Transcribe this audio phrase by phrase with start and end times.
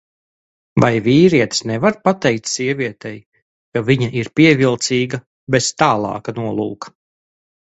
[0.83, 3.13] Vai vīrietis nevar pateikt sievietei,
[3.77, 5.21] ka viņa ir pievilcīga
[5.57, 6.95] bez tālāka nolūka?